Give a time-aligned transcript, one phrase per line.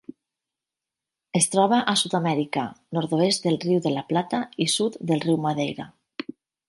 [1.39, 2.63] Es troba a Sud-amèrica:
[2.99, 5.87] nord-oest del Riu de La Plata i sud del riu Madeira.